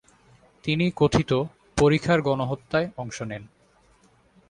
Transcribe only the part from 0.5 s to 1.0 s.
তিনি